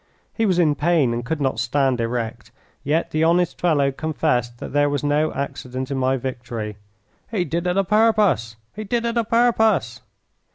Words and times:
He 0.33 0.47
was 0.47 0.57
in 0.57 0.73
pain 0.73 1.13
and 1.13 1.23
could 1.23 1.39
not 1.39 1.59
stand 1.59 2.01
erect, 2.01 2.49
yet 2.83 3.11
the 3.11 3.23
honest 3.23 3.61
fellow 3.61 3.91
confessed 3.91 4.57
that 4.57 4.73
there 4.73 4.89
was 4.89 5.03
no 5.03 5.31
accident 5.33 5.91
in 5.91 5.97
my 5.99 6.17
victory. 6.17 6.77
"He 7.29 7.45
did 7.45 7.67
it 7.67 7.77
a 7.77 7.83
purpose! 7.83 8.55
He 8.75 8.83
did 8.83 9.05
it 9.05 9.15
a 9.15 9.23
purpose!" 9.23 10.01